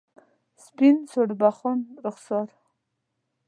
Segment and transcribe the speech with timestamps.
[0.63, 2.49] سپین سوربخن رخسار